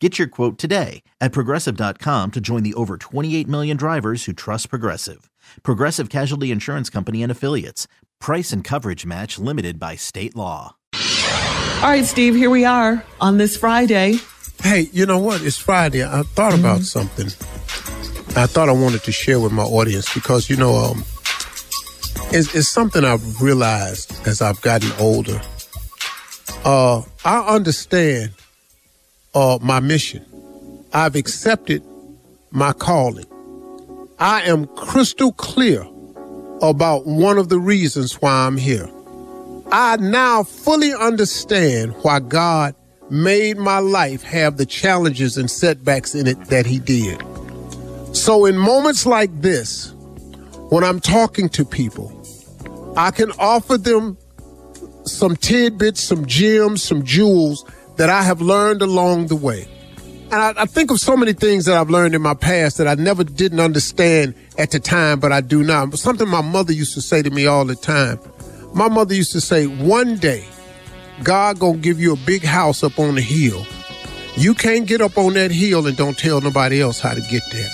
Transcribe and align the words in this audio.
Get 0.00 0.16
your 0.18 0.28
quote 0.28 0.58
today 0.58 1.02
at 1.20 1.32
progressive.com 1.32 2.30
to 2.30 2.40
join 2.40 2.62
the 2.62 2.74
over 2.74 2.96
28 2.96 3.48
million 3.48 3.76
drivers 3.76 4.24
who 4.26 4.32
trust 4.32 4.70
Progressive. 4.70 5.28
Progressive 5.64 6.08
Casualty 6.08 6.52
Insurance 6.52 6.88
Company 6.88 7.20
and 7.22 7.32
Affiliates. 7.32 7.88
Price 8.20 8.52
and 8.52 8.62
coverage 8.62 9.04
match 9.04 9.40
limited 9.40 9.80
by 9.80 9.96
state 9.96 10.36
law. 10.36 10.76
All 10.94 11.82
right, 11.90 12.04
Steve, 12.04 12.36
here 12.36 12.50
we 12.50 12.64
are 12.64 13.04
on 13.20 13.38
this 13.38 13.56
Friday. 13.56 14.18
Hey, 14.62 14.86
you 14.92 15.04
know 15.04 15.18
what? 15.18 15.42
It's 15.42 15.56
Friday. 15.58 16.04
I 16.04 16.22
thought 16.22 16.52
Mm-hmm. 16.52 16.60
about 16.60 16.82
something. 16.82 17.26
I 18.40 18.46
thought 18.46 18.68
I 18.68 18.72
wanted 18.72 19.02
to 19.02 19.10
share 19.12 19.40
with 19.40 19.50
my 19.52 19.64
audience 19.64 20.12
because, 20.14 20.48
you 20.48 20.56
know, 20.56 20.74
um, 20.76 20.98
it's, 22.30 22.54
it's 22.54 22.68
something 22.68 23.04
I've 23.04 23.40
realized 23.42 24.12
as 24.28 24.42
I've 24.42 24.60
gotten 24.60 24.92
older. 25.00 25.40
Uh, 26.64 27.02
I 27.24 27.40
understand 27.48 28.32
uh, 29.38 29.56
my 29.62 29.78
mission. 29.78 30.24
I've 30.92 31.14
accepted 31.14 31.80
my 32.50 32.72
calling. 32.72 33.26
I 34.18 34.42
am 34.42 34.66
crystal 34.74 35.32
clear 35.32 35.86
about 36.60 37.06
one 37.06 37.38
of 37.38 37.48
the 37.48 37.60
reasons 37.60 38.14
why 38.20 38.32
I'm 38.32 38.56
here. 38.56 38.90
I 39.70 39.96
now 39.98 40.42
fully 40.42 40.92
understand 40.92 41.94
why 42.02 42.18
God 42.18 42.74
made 43.10 43.58
my 43.58 43.78
life 43.78 44.24
have 44.24 44.56
the 44.56 44.66
challenges 44.66 45.36
and 45.36 45.48
setbacks 45.48 46.16
in 46.16 46.26
it 46.26 46.46
that 46.46 46.66
He 46.66 46.80
did. 46.80 47.22
So, 48.16 48.44
in 48.44 48.58
moments 48.58 49.06
like 49.06 49.30
this, 49.40 49.92
when 50.70 50.82
I'm 50.82 50.98
talking 50.98 51.48
to 51.50 51.64
people, 51.64 52.10
I 52.96 53.12
can 53.12 53.30
offer 53.38 53.78
them 53.78 54.18
some 55.04 55.36
tidbits, 55.36 56.02
some 56.02 56.26
gems, 56.26 56.82
some 56.82 57.04
jewels 57.04 57.64
that 57.98 58.08
I 58.08 58.22
have 58.22 58.40
learned 58.40 58.80
along 58.80 59.26
the 59.26 59.36
way. 59.36 59.68
And 60.30 60.34
I, 60.34 60.54
I 60.56 60.66
think 60.66 60.90
of 60.90 61.00
so 61.00 61.16
many 61.16 61.32
things 61.32 61.64
that 61.64 61.76
I've 61.76 61.90
learned 61.90 62.14
in 62.14 62.22
my 62.22 62.34
past 62.34 62.78
that 62.78 62.86
I 62.86 62.94
never 62.94 63.24
didn't 63.24 63.60
understand 63.60 64.34
at 64.56 64.70
the 64.70 64.78
time, 64.78 65.20
but 65.20 65.32
I 65.32 65.40
do 65.40 65.62
now. 65.62 65.88
Something 65.90 66.28
my 66.28 66.42
mother 66.42 66.72
used 66.72 66.94
to 66.94 67.00
say 67.00 67.22
to 67.22 67.30
me 67.30 67.46
all 67.46 67.64
the 67.64 67.74
time. 67.74 68.18
My 68.74 68.88
mother 68.88 69.14
used 69.14 69.32
to 69.32 69.40
say, 69.40 69.66
one 69.66 70.16
day, 70.16 70.46
God 71.24 71.58
gonna 71.58 71.78
give 71.78 71.98
you 71.98 72.12
a 72.12 72.18
big 72.26 72.44
house 72.44 72.84
up 72.84 72.98
on 72.98 73.16
the 73.16 73.20
hill. 73.20 73.66
You 74.36 74.54
can't 74.54 74.86
get 74.86 75.00
up 75.00 75.18
on 75.18 75.34
that 75.34 75.50
hill 75.50 75.86
and 75.86 75.96
don't 75.96 76.16
tell 76.16 76.40
nobody 76.40 76.80
else 76.80 77.00
how 77.00 77.14
to 77.14 77.20
get 77.22 77.42
there. 77.50 77.70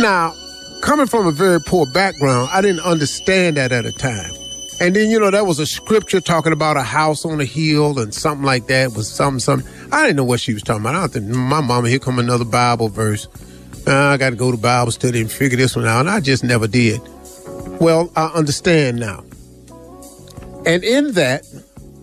Now, 0.00 0.34
coming 0.80 1.06
from 1.06 1.26
a 1.26 1.30
very 1.30 1.60
poor 1.60 1.86
background, 1.86 2.48
I 2.52 2.62
didn't 2.62 2.80
understand 2.80 3.58
that 3.58 3.70
at 3.70 3.86
a 3.86 3.92
time. 3.92 4.32
And 4.78 4.94
then, 4.94 5.10
you 5.10 5.18
know, 5.18 5.30
that 5.30 5.46
was 5.46 5.58
a 5.58 5.66
scripture 5.66 6.20
talking 6.20 6.52
about 6.52 6.76
a 6.76 6.82
house 6.82 7.24
on 7.24 7.40
a 7.40 7.44
hill 7.44 7.98
and 7.98 8.12
something 8.12 8.44
like 8.44 8.66
that 8.66 8.92
was 8.92 9.10
something, 9.10 9.40
something. 9.40 9.72
I 9.90 10.02
didn't 10.02 10.16
know 10.16 10.24
what 10.24 10.40
she 10.40 10.52
was 10.52 10.62
talking 10.62 10.82
about. 10.82 10.94
I 10.94 11.06
think 11.06 11.26
my 11.26 11.62
mama, 11.62 11.88
here 11.88 11.98
come 11.98 12.18
another 12.18 12.44
Bible 12.44 12.88
verse. 12.88 13.26
Uh, 13.86 13.94
I 13.94 14.16
got 14.18 14.30
to 14.30 14.36
go 14.36 14.50
to 14.50 14.58
Bible 14.58 14.92
study 14.92 15.20
and 15.20 15.30
figure 15.30 15.56
this 15.56 15.76
one 15.76 15.86
out. 15.86 16.00
And 16.00 16.10
I 16.10 16.20
just 16.20 16.44
never 16.44 16.66
did. 16.66 17.00
Well, 17.80 18.12
I 18.16 18.26
understand 18.26 18.98
now. 18.98 19.24
And 20.66 20.84
in 20.84 21.12
that, 21.12 21.46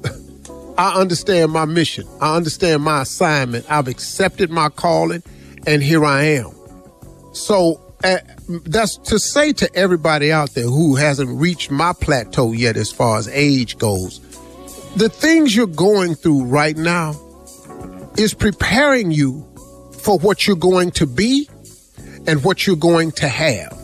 I 0.78 1.00
understand 1.00 1.51
my 1.51 1.66
mission. 1.66 2.07
I 2.22 2.35
understand 2.35 2.81
my 2.81 3.03
assignment. 3.03 3.69
I've 3.69 3.88
accepted 3.88 4.50
my 4.50 4.69
calling, 4.69 5.22
and 5.67 5.84
here 5.84 6.05
I 6.05 6.23
am. 6.23 6.51
So 7.34 7.81
that's 8.48 8.98
to 8.98 9.20
say 9.20 9.54
to 9.54 9.76
everybody 9.76 10.31
out 10.31 10.52
there 10.52 10.66
who 10.66 10.96
hasn't 10.96 11.30
reached 11.40 11.72
my 11.72 11.94
plateau 11.94 12.52
yet 12.52 12.78
as 12.78 12.92
far 12.92 13.18
as 13.18 13.28
age 13.30 13.78
goes. 13.78 14.20
The 14.96 15.09
things 15.09 15.56
you're 15.56 15.68
going 15.68 16.16
through 16.16 16.46
right 16.46 16.78
now 16.78 17.20
is 18.18 18.34
preparing 18.34 19.12
you 19.12 19.48
for 20.02 20.20
what 20.20 20.46
you're 20.46 20.56
going 20.56 20.92
to 20.92 21.08
be 21.08 21.50
and 22.28 22.44
what 22.44 22.68
you're 22.68 22.76
going 22.76 23.12
to 23.14 23.28
have. 23.28 23.78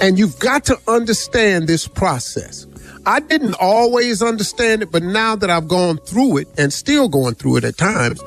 And 0.00 0.18
you've 0.18 0.38
got 0.38 0.64
to 0.66 0.78
understand 0.88 1.68
this 1.68 1.88
process. 1.88 2.66
I 3.06 3.20
didn't 3.20 3.54
always 3.60 4.22
understand 4.22 4.82
it, 4.82 4.90
but 4.90 5.02
now 5.02 5.36
that 5.36 5.48
I've 5.48 5.68
gone 5.68 5.98
through 5.98 6.38
it 6.38 6.48
and 6.58 6.72
still 6.72 7.08
going 7.08 7.34
through 7.34 7.58
it 7.58 7.64
at 7.64 7.76
times, 7.76 8.20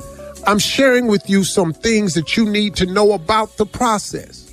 I'm 0.47 0.59
sharing 0.59 1.07
with 1.07 1.29
you 1.29 1.43
some 1.43 1.73
things 1.73 2.13
that 2.13 2.37
you 2.37 2.45
need 2.45 2.75
to 2.77 2.85
know 2.85 3.11
about 3.11 3.57
the 3.57 3.65
process. 3.65 4.48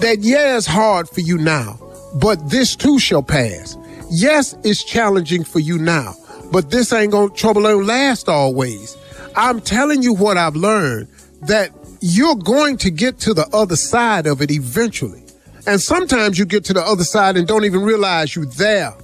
That, 0.00 0.18
yeah, 0.20 0.56
it's 0.56 0.66
hard 0.66 1.08
for 1.08 1.20
you 1.20 1.38
now, 1.38 1.78
but 2.14 2.50
this 2.50 2.76
too 2.76 2.98
shall 2.98 3.22
pass. 3.22 3.76
Yes, 4.10 4.54
it's 4.64 4.84
challenging 4.84 5.44
for 5.44 5.58
you 5.58 5.78
now, 5.78 6.14
but 6.52 6.70
this 6.70 6.92
ain't 6.92 7.12
gonna 7.12 7.30
trouble 7.30 7.68
ain't 7.68 7.84
last 7.84 8.28
always. 8.28 8.96
I'm 9.36 9.60
telling 9.60 10.02
you 10.02 10.14
what 10.14 10.36
I've 10.36 10.56
learned 10.56 11.08
that 11.42 11.70
you're 12.00 12.36
going 12.36 12.76
to 12.78 12.90
get 12.90 13.18
to 13.20 13.34
the 13.34 13.46
other 13.52 13.76
side 13.76 14.26
of 14.26 14.40
it 14.40 14.50
eventually. 14.50 15.22
And 15.66 15.80
sometimes 15.80 16.38
you 16.38 16.46
get 16.46 16.64
to 16.66 16.72
the 16.72 16.80
other 16.80 17.04
side 17.04 17.36
and 17.36 17.46
don't 17.46 17.64
even 17.64 17.82
realize 17.82 18.34
you're 18.34 18.46
there. 18.46 18.94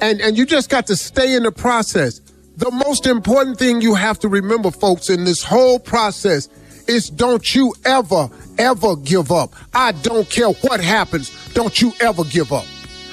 And 0.00 0.20
and 0.20 0.36
you 0.36 0.46
just 0.46 0.68
got 0.68 0.86
to 0.88 0.96
stay 0.96 1.34
in 1.34 1.44
the 1.44 1.52
process. 1.52 2.20
The 2.56 2.70
most 2.70 3.06
important 3.06 3.58
thing 3.58 3.80
you 3.80 3.94
have 3.94 4.18
to 4.20 4.28
remember, 4.28 4.70
folks, 4.70 5.10
in 5.10 5.24
this 5.24 5.42
whole 5.42 5.78
process 5.78 6.48
is 6.88 7.10
don't 7.10 7.54
you 7.54 7.74
ever, 7.84 8.28
ever 8.58 8.96
give 8.96 9.30
up. 9.30 9.54
I 9.74 9.92
don't 9.92 10.28
care 10.28 10.48
what 10.48 10.80
happens. 10.80 11.30
Don't 11.52 11.80
you 11.80 11.92
ever 12.00 12.24
give 12.24 12.52
up. 12.52 12.64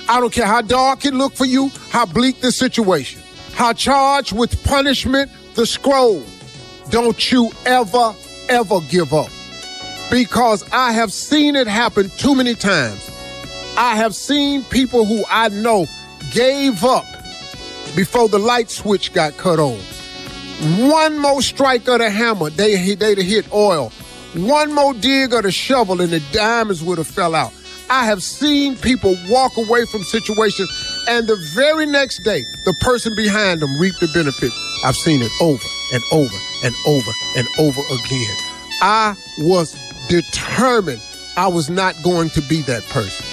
I 0.08 0.20
don't 0.20 0.32
care 0.32 0.46
how 0.46 0.62
dark 0.62 1.06
it 1.06 1.14
look 1.14 1.34
for 1.34 1.46
you, 1.46 1.70
how 1.90 2.06
bleak 2.06 2.40
the 2.42 2.52
situation, 2.52 3.22
how 3.54 3.74
charged 3.74 4.34
with 4.34 4.64
punishment 4.64 5.32
the 5.56 5.66
scroll. 5.66 6.24
Don't 6.90 7.32
you 7.32 7.52
ever, 7.66 8.14
ever 8.50 8.80
give 8.90 9.14
up. 9.14 9.30
Because 10.12 10.64
I 10.72 10.92
have 10.92 11.12
seen 11.12 11.56
it 11.56 11.68
happen 11.68 12.10
too 12.18 12.36
many 12.36 12.54
times. 12.54 13.10
I 13.78 13.96
have 13.96 14.16
seen 14.16 14.64
people 14.66 15.06
who 15.06 15.24
I 15.30 15.50
know 15.50 15.88
gave 16.32 16.84
up 16.84 17.06
before 17.96 18.30
the 18.30 18.40
light 18.40 18.70
switch 18.70 19.12
got 19.12 19.36
cut 19.38 19.60
on. 19.60 19.80
One 20.62 21.20
more 21.20 21.42
strike 21.42 21.88
of 21.88 22.00
the 22.00 22.10
hammer, 22.10 22.50
they, 22.50 22.96
they'd 22.96 23.18
hit 23.18 23.52
oil. 23.54 23.92
One 24.36 24.74
more 24.74 24.94
dig 24.94 25.34
of 25.34 25.44
the 25.44 25.52
shovel 25.52 26.02
and 26.02 26.12
the 26.12 26.22
diamonds 26.32 26.84
would 26.84 26.98
have 26.98 27.08
fell 27.08 27.36
out. 27.36 27.52
I 27.90 28.06
have 28.06 28.24
seen 28.24 28.76
people 28.78 29.16
walk 29.30 29.58
away 29.58 29.86
from 29.86 30.04
situations 30.04 30.70
and 31.08 31.28
the 31.28 31.36
very 31.54 31.86
next 31.86 32.24
day, 32.24 32.44
the 32.66 32.74
person 32.82 33.14
behind 33.16 33.62
them 33.62 33.80
reaped 33.80 34.00
the 34.00 34.08
benefits. 34.14 34.58
I've 34.84 34.96
seen 34.96 35.22
it 35.22 35.32
over 35.40 35.68
and 35.94 36.04
over 36.12 36.38
and 36.64 36.74
over 36.88 37.12
and 37.38 37.48
over 37.60 37.82
again. 37.94 38.38
I 38.82 39.16
was 39.40 39.76
determined 40.10 41.02
I 41.38 41.48
was 41.48 41.70
not 41.70 41.96
going 42.04 42.30
to 42.32 42.42
be 42.42 42.62
that 42.64 42.84
person. 42.86 43.26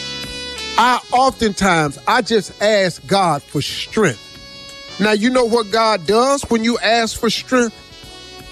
I 0.77 1.01
oftentimes, 1.13 1.99
I 2.07 2.23
just 2.23 2.61
ask 2.63 3.07
God 3.07 3.43
for 3.43 3.63
strength. 3.63 4.22
Now, 5.03 5.13
you 5.13 5.31
know 5.31 5.45
what 5.45 5.73
God 5.73 6.07
does 6.07 6.43
when 6.49 6.63
you 6.63 6.79
ask 6.79 7.19
for 7.19 7.29
strength? 7.29 7.75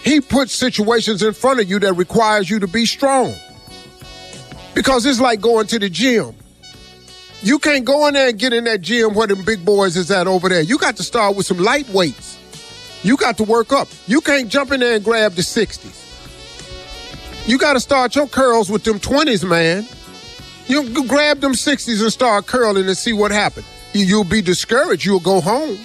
He 0.02 0.20
puts 0.20 0.52
situations 0.52 1.22
in 1.22 1.32
front 1.32 1.60
of 1.60 1.70
you 1.70 1.78
that 1.78 1.92
requires 1.92 2.50
you 2.50 2.58
to 2.58 2.66
be 2.66 2.86
strong. 2.86 3.32
Because 4.74 5.06
it's 5.06 5.20
like 5.20 5.40
going 5.40 5.68
to 5.68 5.78
the 5.78 5.88
gym. 5.88 6.34
You 7.42 7.60
can't 7.60 7.84
go 7.84 8.08
in 8.08 8.14
there 8.14 8.28
and 8.28 8.38
get 8.38 8.52
in 8.52 8.64
that 8.64 8.80
gym 8.80 9.14
where 9.14 9.28
them 9.28 9.44
big 9.44 9.64
boys 9.64 9.96
is 9.96 10.10
at 10.10 10.26
over 10.26 10.48
there. 10.48 10.60
You 10.60 10.76
got 10.76 10.96
to 10.96 11.04
start 11.04 11.36
with 11.36 11.46
some 11.46 11.58
light 11.58 11.88
weights. 11.90 12.36
You 13.04 13.16
got 13.16 13.36
to 13.36 13.44
work 13.44 13.72
up. 13.72 13.86
You 14.08 14.20
can't 14.20 14.48
jump 14.48 14.72
in 14.72 14.80
there 14.80 14.96
and 14.96 15.04
grab 15.04 15.34
the 15.34 15.42
60s. 15.42 15.98
You 17.48 17.58
got 17.58 17.74
to 17.74 17.80
start 17.80 18.16
your 18.16 18.26
curls 18.26 18.70
with 18.70 18.82
them 18.82 18.98
20s, 18.98 19.48
man. 19.48 19.86
You 20.66 21.06
grab 21.06 21.40
them 21.40 21.52
60s 21.52 22.02
and 22.02 22.12
start 22.12 22.46
curling 22.46 22.86
and 22.86 22.96
see 22.96 23.12
what 23.12 23.30
happens. 23.30 23.66
you- 23.92 24.04
you'll 24.04 24.24
be 24.24 24.42
discouraged. 24.42 25.04
You'll 25.04 25.20
go 25.20 25.40
home. 25.40 25.78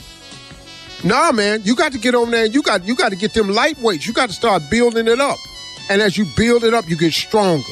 Nah, 1.05 1.31
man, 1.31 1.61
you 1.63 1.75
got 1.75 1.91
to 1.91 1.99
get 1.99 2.15
on 2.15 2.31
there 2.31 2.47
you 2.47 2.63
got 2.63 2.83
you 2.83 2.95
got 2.95 3.09
to 3.09 3.15
get 3.15 3.35
them 3.35 3.49
lightweights. 3.49 4.07
You 4.07 4.13
got 4.13 4.29
to 4.29 4.35
start 4.35 4.63
building 4.71 5.07
it 5.07 5.21
up. 5.21 5.37
And 5.87 6.01
as 6.01 6.17
you 6.17 6.25
build 6.35 6.63
it 6.63 6.73
up, 6.73 6.89
you 6.89 6.97
get 6.97 7.13
stronger 7.13 7.63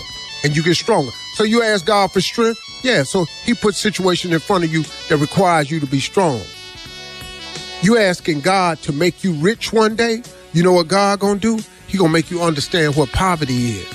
and 0.43 0.55
you 0.55 0.61
get 0.61 0.75
stronger. 0.75 1.09
So 1.33 1.43
you 1.43 1.63
ask 1.63 1.83
God 1.83 2.11
for 2.11 2.21
strength. 2.21 2.59
Yeah, 2.83 3.01
so 3.01 3.25
he 3.43 3.55
puts 3.55 3.79
situation 3.79 4.33
in 4.33 4.39
front 4.39 4.65
of 4.65 4.71
you 4.71 4.83
that 5.09 5.17
requires 5.17 5.71
you 5.71 5.79
to 5.79 5.87
be 5.87 5.99
strong. 5.99 6.41
You 7.81 7.97
asking 7.97 8.41
God 8.41 8.77
to 8.83 8.93
make 8.93 9.23
you 9.23 9.33
rich 9.33 9.73
one 9.73 9.95
day, 9.95 10.21
you 10.53 10.61
know 10.61 10.73
what 10.73 10.87
God 10.87 11.19
gonna 11.19 11.39
do? 11.39 11.59
He 11.87 11.97
gonna 11.97 12.13
make 12.13 12.29
you 12.29 12.43
understand 12.43 12.95
what 12.95 13.11
poverty 13.13 13.53
is. 13.53 13.87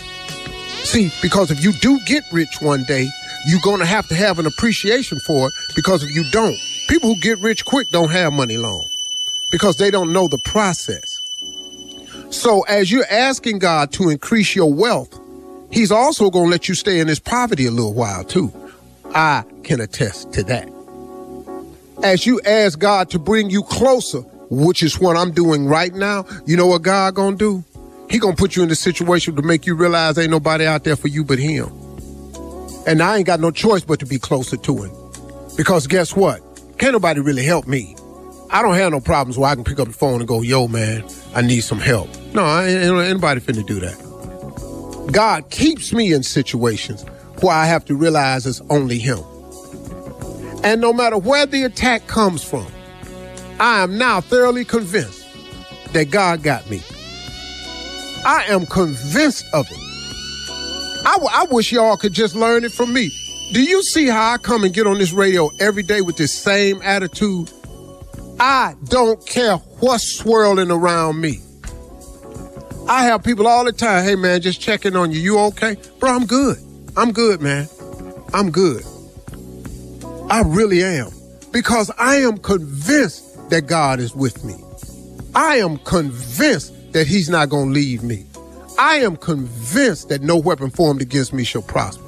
See, 0.82 1.12
because 1.22 1.52
if 1.52 1.62
you 1.62 1.72
do 1.74 2.00
get 2.06 2.24
rich 2.32 2.60
one 2.60 2.82
day, 2.88 3.06
you're 3.46 3.60
gonna 3.62 3.86
have 3.86 4.08
to 4.08 4.16
have 4.16 4.40
an 4.40 4.46
appreciation 4.46 5.20
for 5.20 5.46
it 5.46 5.54
because 5.76 6.02
if 6.02 6.12
you 6.12 6.24
don't, 6.32 6.56
people 6.88 7.14
who 7.14 7.20
get 7.20 7.38
rich 7.38 7.64
quick 7.64 7.88
don't 7.90 8.10
have 8.10 8.32
money 8.32 8.56
long 8.56 8.88
because 9.50 9.76
they 9.76 9.90
don't 9.90 10.12
know 10.12 10.28
the 10.28 10.38
process. 10.38 11.20
So 12.30 12.62
as 12.62 12.90
you're 12.90 13.06
asking 13.10 13.60
God 13.60 13.92
to 13.92 14.08
increase 14.08 14.54
your 14.54 14.72
wealth, 14.72 15.18
He's 15.70 15.92
also 15.92 16.30
gonna 16.30 16.50
let 16.50 16.68
you 16.68 16.74
stay 16.74 16.98
in 17.00 17.06
this 17.06 17.18
poverty 17.18 17.66
a 17.66 17.70
little 17.70 17.94
while 17.94 18.24
too. 18.24 18.52
I 19.14 19.44
can 19.62 19.80
attest 19.80 20.32
to 20.34 20.42
that 20.44 20.68
as 22.02 22.26
you 22.26 22.40
ask 22.44 22.78
God 22.78 23.10
to 23.10 23.18
bring 23.18 23.50
you 23.50 23.62
closer, 23.62 24.20
which 24.50 24.82
is 24.82 24.98
what 24.98 25.16
I'm 25.16 25.32
doing 25.32 25.66
right 25.66 25.92
now, 25.92 26.24
you 26.46 26.56
know 26.56 26.66
what 26.66 26.82
God 26.82 27.14
gonna 27.14 27.36
do? 27.36 27.64
He 28.10 28.18
gonna 28.18 28.36
put 28.36 28.56
you 28.56 28.62
in 28.62 28.70
a 28.70 28.74
situation 28.74 29.36
to 29.36 29.42
make 29.42 29.66
you 29.66 29.74
realize 29.74 30.16
ain't 30.16 30.30
nobody 30.30 30.66
out 30.66 30.84
there 30.84 30.96
for 30.96 31.08
you 31.08 31.24
but 31.24 31.38
him. 31.38 31.70
And 32.86 33.02
I 33.02 33.18
ain't 33.18 33.26
got 33.26 33.40
no 33.40 33.50
choice 33.50 33.84
but 33.84 34.00
to 34.00 34.06
be 34.06 34.18
closer 34.18 34.56
to 34.56 34.84
him. 34.84 34.92
Because 35.56 35.86
guess 35.86 36.16
what? 36.16 36.40
Can't 36.78 36.92
nobody 36.92 37.20
really 37.20 37.44
help 37.44 37.66
me. 37.66 37.96
I 38.50 38.62
don't 38.62 38.74
have 38.74 38.92
no 38.92 39.00
problems 39.00 39.36
where 39.36 39.50
I 39.50 39.54
can 39.54 39.64
pick 39.64 39.78
up 39.78 39.88
the 39.88 39.92
phone 39.94 40.20
and 40.20 40.28
go, 40.28 40.40
yo, 40.40 40.68
man, 40.68 41.04
I 41.34 41.42
need 41.42 41.60
some 41.60 41.78
help. 41.78 42.08
No, 42.32 42.44
I 42.44 42.66
ain't, 42.66 42.98
anybody 42.98 43.40
finna 43.40 43.66
do 43.66 43.78
that. 43.80 45.12
God 45.12 45.50
keeps 45.50 45.92
me 45.92 46.12
in 46.12 46.22
situations 46.22 47.04
where 47.40 47.54
I 47.54 47.66
have 47.66 47.84
to 47.86 47.94
realize 47.94 48.46
it's 48.46 48.62
only 48.70 48.98
him. 48.98 49.20
And 50.64 50.80
no 50.80 50.92
matter 50.92 51.18
where 51.18 51.46
the 51.46 51.62
attack 51.64 52.06
comes 52.06 52.42
from, 52.42 52.66
I 53.60 53.82
am 53.82 53.98
now 53.98 54.20
thoroughly 54.20 54.64
convinced 54.64 55.26
that 55.92 56.10
God 56.10 56.42
got 56.42 56.68
me. 56.70 56.82
I 58.24 58.44
am 58.48 58.66
convinced 58.66 59.44
of 59.52 59.66
it. 59.70 59.78
I, 61.06 61.12
w- 61.14 61.30
I 61.32 61.46
wish 61.50 61.70
y'all 61.72 61.96
could 61.96 62.12
just 62.12 62.34
learn 62.34 62.64
it 62.64 62.72
from 62.72 62.92
me. 62.92 63.10
Do 63.52 63.62
you 63.62 63.82
see 63.82 64.06
how 64.08 64.32
I 64.32 64.38
come 64.38 64.64
and 64.64 64.74
get 64.74 64.86
on 64.86 64.98
this 64.98 65.12
radio 65.12 65.50
every 65.60 65.82
day 65.82 66.00
with 66.00 66.16
this 66.16 66.32
same 66.32 66.82
attitude? 66.82 67.50
I 68.40 68.74
don't 68.84 69.24
care 69.26 69.56
what's 69.56 70.16
swirling 70.16 70.70
around 70.70 71.20
me. 71.20 71.40
I 72.88 73.04
have 73.04 73.22
people 73.22 73.46
all 73.46 73.64
the 73.64 73.72
time, 73.72 74.04
hey 74.04 74.14
man, 74.14 74.40
just 74.40 74.60
checking 74.60 74.96
on 74.96 75.12
you. 75.12 75.20
You 75.20 75.38
okay? 75.40 75.76
Bro, 75.98 76.10
I'm 76.10 76.26
good. 76.26 76.56
I'm 76.96 77.12
good, 77.12 77.40
man. 77.40 77.68
I'm 78.32 78.50
good. 78.50 78.84
I 80.30 80.42
really 80.46 80.82
am. 80.82 81.10
Because 81.52 81.90
I 81.98 82.16
am 82.16 82.38
convinced 82.38 83.50
that 83.50 83.66
God 83.66 84.00
is 84.00 84.14
with 84.14 84.44
me. 84.44 84.54
I 85.34 85.56
am 85.56 85.78
convinced 85.78 86.92
that 86.92 87.06
He's 87.06 87.28
not 87.28 87.48
going 87.48 87.68
to 87.68 87.74
leave 87.74 88.02
me. 88.02 88.24
I 88.78 88.96
am 88.96 89.16
convinced 89.16 90.08
that 90.10 90.22
no 90.22 90.36
weapon 90.36 90.70
formed 90.70 91.02
against 91.02 91.32
me 91.32 91.44
shall 91.44 91.62
prosper. 91.62 92.04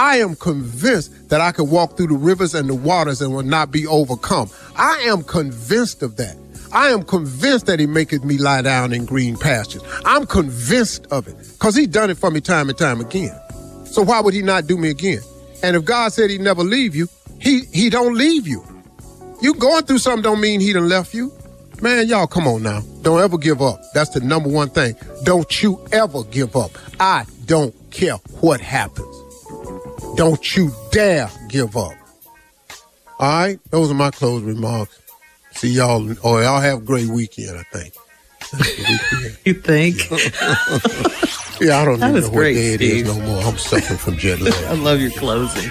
I 0.00 0.16
am 0.16 0.34
convinced 0.34 1.28
that 1.28 1.42
I 1.42 1.52
can 1.52 1.68
walk 1.68 1.98
through 1.98 2.06
the 2.06 2.14
rivers 2.14 2.54
and 2.54 2.66
the 2.70 2.74
waters 2.74 3.20
and 3.20 3.34
will 3.34 3.42
not 3.42 3.70
be 3.70 3.86
overcome. 3.86 4.48
I 4.74 4.96
am 5.00 5.22
convinced 5.22 6.02
of 6.02 6.16
that. 6.16 6.38
I 6.72 6.88
am 6.88 7.02
convinced 7.02 7.66
that 7.66 7.78
He 7.78 7.86
maketh 7.86 8.24
me 8.24 8.38
lie 8.38 8.62
down 8.62 8.94
in 8.94 9.04
green 9.04 9.36
pastures. 9.36 9.82
I'm 10.06 10.24
convinced 10.24 11.06
of 11.10 11.28
it 11.28 11.36
because 11.36 11.76
He's 11.76 11.88
done 11.88 12.08
it 12.08 12.16
for 12.16 12.30
me 12.30 12.40
time 12.40 12.70
and 12.70 12.78
time 12.78 13.02
again. 13.02 13.38
So 13.84 14.00
why 14.00 14.22
would 14.22 14.32
He 14.32 14.40
not 14.40 14.66
do 14.66 14.78
me 14.78 14.88
again? 14.88 15.20
And 15.62 15.76
if 15.76 15.84
God 15.84 16.14
said 16.14 16.30
He'd 16.30 16.40
never 16.40 16.64
leave 16.64 16.96
you, 16.96 17.06
He 17.38 17.66
He 17.70 17.90
don't 17.90 18.14
leave 18.14 18.48
you. 18.48 18.64
You 19.42 19.52
going 19.52 19.84
through 19.84 19.98
something 19.98 20.22
don't 20.22 20.40
mean 20.40 20.60
He 20.60 20.72
done 20.72 20.88
left 20.88 21.12
you. 21.12 21.30
Man, 21.82 22.08
y'all, 22.08 22.26
come 22.26 22.48
on 22.48 22.62
now. 22.62 22.80
Don't 23.02 23.20
ever 23.20 23.36
give 23.36 23.60
up. 23.60 23.82
That's 23.92 24.08
the 24.08 24.20
number 24.20 24.48
one 24.48 24.70
thing. 24.70 24.96
Don't 25.24 25.62
you 25.62 25.78
ever 25.92 26.24
give 26.24 26.56
up. 26.56 26.70
I 26.98 27.26
don't 27.44 27.74
care 27.90 28.16
what 28.40 28.62
happens. 28.62 29.29
Don't 30.16 30.56
you 30.56 30.72
dare 30.90 31.30
give 31.48 31.76
up. 31.76 31.92
All 33.18 33.28
right? 33.28 33.58
Those 33.70 33.90
are 33.90 33.94
my 33.94 34.10
closing 34.10 34.48
remarks. 34.48 34.98
See 35.52 35.70
y'all, 35.70 36.08
or 36.24 36.42
y'all 36.42 36.60
have 36.60 36.78
a 36.78 36.82
great 36.82 37.08
weekend, 37.08 37.58
I 37.58 37.62
think. 37.72 37.94
Weekend. 38.52 39.38
You 39.44 39.54
think? 39.54 40.10
Yeah, 41.60 41.80
I 41.80 41.84
don't 41.84 41.96
even 41.96 42.12
was 42.14 42.24
know 42.24 42.30
what 42.30 42.36
great, 42.36 42.54
day 42.54 42.74
it 42.74 42.80
is 42.80 43.04
no 43.04 43.20
more. 43.20 43.42
I'm 43.42 43.58
suffering 43.58 43.98
from 43.98 44.16
jet 44.16 44.40
lag. 44.40 44.54
I 44.64 44.72
love 44.72 45.00
your 45.00 45.10
closing. 45.10 45.70